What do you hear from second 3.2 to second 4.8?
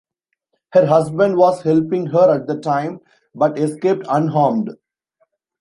but escaped unharmed.